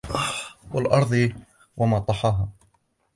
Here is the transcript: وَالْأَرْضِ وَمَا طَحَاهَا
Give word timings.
وَالْأَرْضِ 0.73 1.33
وَمَا 1.77 1.99
طَحَاهَا 1.99 2.49